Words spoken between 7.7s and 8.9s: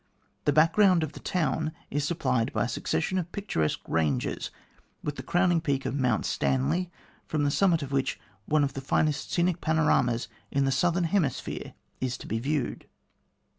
of which one of the